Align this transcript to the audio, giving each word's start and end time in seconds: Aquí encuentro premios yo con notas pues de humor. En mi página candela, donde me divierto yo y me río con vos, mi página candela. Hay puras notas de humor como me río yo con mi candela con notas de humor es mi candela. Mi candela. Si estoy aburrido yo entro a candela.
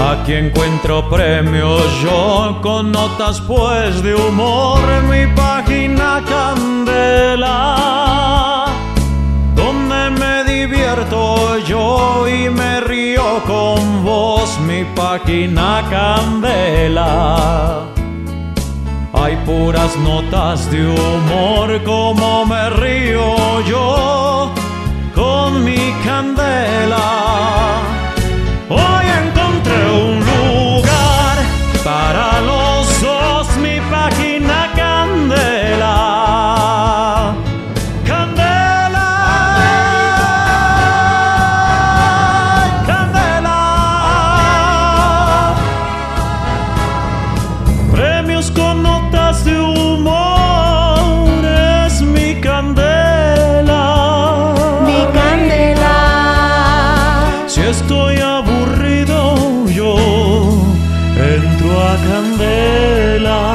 Aquí 0.00 0.34
encuentro 0.34 1.10
premios 1.10 1.82
yo 2.00 2.60
con 2.62 2.92
notas 2.92 3.40
pues 3.40 4.00
de 4.00 4.14
humor. 4.14 4.78
En 4.98 5.08
mi 5.10 5.26
página 5.34 6.22
candela, 6.28 7.56
donde 9.56 10.10
me 10.10 10.44
divierto 10.44 11.58
yo 11.66 12.28
y 12.28 12.48
me 12.48 12.80
río 12.80 13.42
con 13.44 14.04
vos, 14.04 14.56
mi 14.60 14.84
página 14.94 15.84
candela. 15.90 17.88
Hay 19.12 19.34
puras 19.44 19.96
notas 19.96 20.70
de 20.70 20.86
humor 20.86 21.82
como 21.82 22.46
me 22.46 22.70
río 22.70 23.60
yo 23.66 24.52
con 25.12 25.64
mi 25.64 25.92
candela 26.04 27.17
con 48.46 48.84
notas 48.84 49.44
de 49.44 49.60
humor 49.60 51.44
es 51.44 52.00
mi 52.02 52.40
candela. 52.40 53.84
Mi 54.86 55.04
candela. 55.12 55.96
Si 57.48 57.60
estoy 57.62 58.18
aburrido 58.18 59.66
yo 59.66 59.96
entro 61.16 61.82
a 61.82 61.96
candela. 62.08 63.47